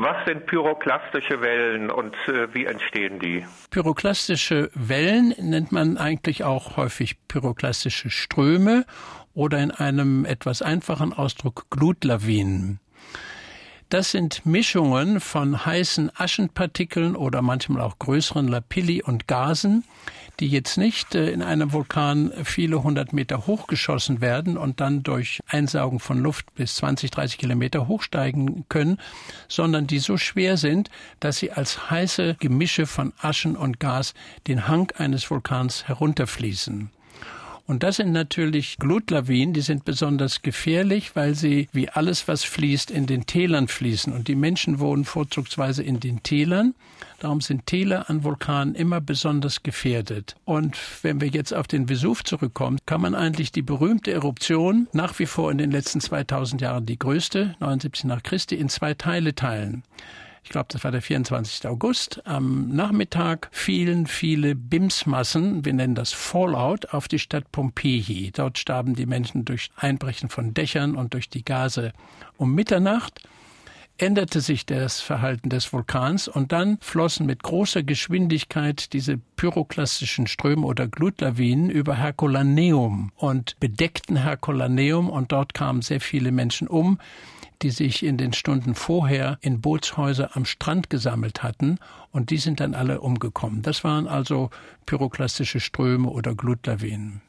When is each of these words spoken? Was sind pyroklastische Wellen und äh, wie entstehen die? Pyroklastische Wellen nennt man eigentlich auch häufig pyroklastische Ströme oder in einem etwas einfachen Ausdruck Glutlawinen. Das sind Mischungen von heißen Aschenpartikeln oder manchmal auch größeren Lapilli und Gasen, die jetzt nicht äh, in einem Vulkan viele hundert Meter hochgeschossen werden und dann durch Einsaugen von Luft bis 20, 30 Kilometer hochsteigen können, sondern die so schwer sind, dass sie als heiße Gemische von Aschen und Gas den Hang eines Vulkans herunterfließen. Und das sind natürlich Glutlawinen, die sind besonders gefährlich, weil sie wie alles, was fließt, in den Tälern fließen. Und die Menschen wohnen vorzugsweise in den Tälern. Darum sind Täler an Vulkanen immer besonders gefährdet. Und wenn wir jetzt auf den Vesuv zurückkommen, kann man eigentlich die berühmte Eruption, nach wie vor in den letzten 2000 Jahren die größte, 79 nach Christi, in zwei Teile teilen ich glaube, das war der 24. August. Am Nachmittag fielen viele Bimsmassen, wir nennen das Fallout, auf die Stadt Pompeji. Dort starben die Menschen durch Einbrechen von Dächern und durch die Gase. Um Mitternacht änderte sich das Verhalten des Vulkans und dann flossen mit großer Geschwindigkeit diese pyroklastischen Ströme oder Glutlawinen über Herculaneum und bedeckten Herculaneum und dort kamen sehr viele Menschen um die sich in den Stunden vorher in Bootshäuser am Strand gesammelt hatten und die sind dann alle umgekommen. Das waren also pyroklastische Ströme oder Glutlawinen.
Was 0.00 0.24
sind 0.26 0.46
pyroklastische 0.46 1.40
Wellen 1.40 1.90
und 1.90 2.14
äh, 2.28 2.54
wie 2.54 2.66
entstehen 2.66 3.18
die? 3.18 3.44
Pyroklastische 3.70 4.70
Wellen 4.72 5.34
nennt 5.40 5.72
man 5.72 5.98
eigentlich 5.98 6.44
auch 6.44 6.76
häufig 6.76 7.16
pyroklastische 7.26 8.08
Ströme 8.08 8.84
oder 9.34 9.58
in 9.58 9.72
einem 9.72 10.24
etwas 10.24 10.62
einfachen 10.62 11.12
Ausdruck 11.12 11.66
Glutlawinen. 11.70 12.78
Das 13.88 14.10
sind 14.10 14.44
Mischungen 14.44 15.18
von 15.18 15.64
heißen 15.64 16.12
Aschenpartikeln 16.14 17.16
oder 17.16 17.40
manchmal 17.40 17.80
auch 17.80 17.98
größeren 17.98 18.46
Lapilli 18.46 19.02
und 19.02 19.26
Gasen, 19.28 19.82
die 20.40 20.48
jetzt 20.48 20.76
nicht 20.76 21.14
äh, 21.14 21.30
in 21.30 21.40
einem 21.40 21.72
Vulkan 21.72 22.30
viele 22.44 22.82
hundert 22.82 23.14
Meter 23.14 23.46
hochgeschossen 23.46 24.20
werden 24.20 24.58
und 24.58 24.80
dann 24.80 25.02
durch 25.04 25.40
Einsaugen 25.46 26.00
von 26.00 26.18
Luft 26.18 26.54
bis 26.54 26.76
20, 26.76 27.10
30 27.12 27.38
Kilometer 27.38 27.88
hochsteigen 27.88 28.66
können, 28.68 28.98
sondern 29.48 29.86
die 29.86 30.00
so 30.00 30.18
schwer 30.18 30.58
sind, 30.58 30.90
dass 31.20 31.38
sie 31.38 31.52
als 31.52 31.90
heiße 31.90 32.36
Gemische 32.40 32.84
von 32.84 33.14
Aschen 33.22 33.56
und 33.56 33.80
Gas 33.80 34.12
den 34.46 34.68
Hang 34.68 34.92
eines 34.98 35.30
Vulkans 35.30 35.88
herunterfließen. 35.88 36.90
Und 37.68 37.82
das 37.82 37.96
sind 37.96 38.12
natürlich 38.12 38.78
Glutlawinen, 38.78 39.52
die 39.52 39.60
sind 39.60 39.84
besonders 39.84 40.40
gefährlich, 40.40 41.14
weil 41.14 41.34
sie 41.34 41.68
wie 41.70 41.90
alles, 41.90 42.26
was 42.26 42.42
fließt, 42.42 42.90
in 42.90 43.04
den 43.06 43.26
Tälern 43.26 43.68
fließen. 43.68 44.10
Und 44.10 44.26
die 44.26 44.36
Menschen 44.36 44.78
wohnen 44.78 45.04
vorzugsweise 45.04 45.82
in 45.82 46.00
den 46.00 46.22
Tälern. 46.22 46.74
Darum 47.20 47.42
sind 47.42 47.66
Täler 47.66 48.08
an 48.08 48.24
Vulkanen 48.24 48.74
immer 48.74 49.02
besonders 49.02 49.62
gefährdet. 49.62 50.34
Und 50.46 50.78
wenn 51.02 51.20
wir 51.20 51.28
jetzt 51.28 51.52
auf 51.52 51.66
den 51.66 51.90
Vesuv 51.90 52.24
zurückkommen, 52.24 52.78
kann 52.86 53.02
man 53.02 53.14
eigentlich 53.14 53.52
die 53.52 53.60
berühmte 53.60 54.12
Eruption, 54.12 54.88
nach 54.94 55.18
wie 55.18 55.26
vor 55.26 55.52
in 55.52 55.58
den 55.58 55.70
letzten 55.70 56.00
2000 56.00 56.62
Jahren 56.62 56.86
die 56.86 56.98
größte, 56.98 57.54
79 57.60 58.04
nach 58.04 58.22
Christi, 58.22 58.54
in 58.54 58.70
zwei 58.70 58.94
Teile 58.94 59.34
teilen 59.34 59.82
ich 60.42 60.50
glaube, 60.50 60.68
das 60.70 60.84
war 60.84 60.90
der 60.90 61.02
24. 61.02 61.66
August. 61.66 62.26
Am 62.26 62.68
Nachmittag 62.68 63.48
fielen 63.52 64.06
viele 64.06 64.54
Bimsmassen, 64.54 65.64
wir 65.64 65.74
nennen 65.74 65.94
das 65.94 66.12
Fallout, 66.12 66.92
auf 66.92 67.08
die 67.08 67.18
Stadt 67.18 67.50
Pompeji. 67.52 68.30
Dort 68.32 68.58
starben 68.58 68.94
die 68.94 69.06
Menschen 69.06 69.44
durch 69.44 69.70
Einbrechen 69.76 70.28
von 70.28 70.54
Dächern 70.54 70.96
und 70.96 71.14
durch 71.14 71.28
die 71.28 71.44
Gase. 71.44 71.92
Um 72.36 72.54
Mitternacht 72.54 73.22
änderte 73.98 74.40
sich 74.40 74.64
das 74.64 75.00
Verhalten 75.00 75.50
des 75.50 75.72
Vulkans 75.72 76.28
und 76.28 76.52
dann 76.52 76.78
flossen 76.80 77.26
mit 77.26 77.42
großer 77.42 77.82
Geschwindigkeit 77.82 78.92
diese 78.92 79.18
pyroklastischen 79.36 80.28
Ströme 80.28 80.64
oder 80.66 80.86
Glutlawinen 80.86 81.68
über 81.68 81.96
Herculaneum 81.96 83.10
und 83.16 83.58
bedeckten 83.58 84.16
Herculaneum 84.16 85.10
und 85.10 85.32
dort 85.32 85.52
kamen 85.52 85.82
sehr 85.82 86.00
viele 86.00 86.30
Menschen 86.30 86.68
um 86.68 86.98
die 87.62 87.70
sich 87.70 88.04
in 88.04 88.16
den 88.16 88.32
Stunden 88.32 88.74
vorher 88.74 89.38
in 89.40 89.60
Bootshäuser 89.60 90.36
am 90.36 90.44
Strand 90.44 90.90
gesammelt 90.90 91.42
hatten 91.42 91.78
und 92.12 92.30
die 92.30 92.38
sind 92.38 92.60
dann 92.60 92.74
alle 92.74 93.00
umgekommen. 93.00 93.62
Das 93.62 93.84
waren 93.84 94.06
also 94.06 94.50
pyroklastische 94.86 95.60
Ströme 95.60 96.08
oder 96.10 96.34
Glutlawinen. 96.34 97.20